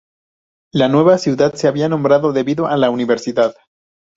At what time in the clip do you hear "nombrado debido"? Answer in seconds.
1.87-2.65